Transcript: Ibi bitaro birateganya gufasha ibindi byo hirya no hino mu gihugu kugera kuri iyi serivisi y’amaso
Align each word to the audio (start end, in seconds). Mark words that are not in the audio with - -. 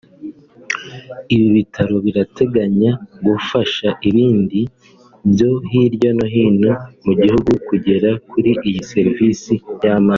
Ibi 1.33 1.47
bitaro 1.57 1.95
birateganya 2.05 2.91
gufasha 3.25 3.87
ibindi 4.09 4.61
byo 5.31 5.51
hirya 5.69 6.09
no 6.17 6.25
hino 6.33 6.71
mu 7.05 7.13
gihugu 7.21 7.51
kugera 7.67 8.09
kuri 8.29 8.51
iyi 8.67 8.81
serivisi 8.91 9.53
y’amaso 9.83 10.09